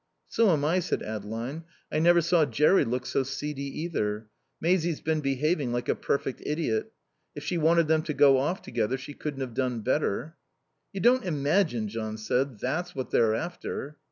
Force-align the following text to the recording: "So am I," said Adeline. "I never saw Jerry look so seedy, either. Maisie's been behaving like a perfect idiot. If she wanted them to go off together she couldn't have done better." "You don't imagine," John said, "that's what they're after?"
"So 0.27 0.49
am 0.49 0.65
I," 0.65 0.79
said 0.79 1.03
Adeline. 1.03 1.63
"I 1.91 1.99
never 1.99 2.21
saw 2.21 2.43
Jerry 2.45 2.83
look 2.85 3.05
so 3.05 3.21
seedy, 3.21 3.81
either. 3.83 4.29
Maisie's 4.59 4.99
been 4.99 5.21
behaving 5.21 5.71
like 5.71 5.87
a 5.87 5.93
perfect 5.93 6.41
idiot. 6.43 6.91
If 7.35 7.43
she 7.43 7.59
wanted 7.59 7.87
them 7.87 8.01
to 8.05 8.13
go 8.15 8.39
off 8.39 8.63
together 8.63 8.97
she 8.97 9.13
couldn't 9.13 9.41
have 9.41 9.53
done 9.53 9.81
better." 9.81 10.37
"You 10.91 11.01
don't 11.01 11.23
imagine," 11.23 11.87
John 11.87 12.17
said, 12.17 12.57
"that's 12.59 12.95
what 12.95 13.11
they're 13.11 13.35
after?" 13.35 13.97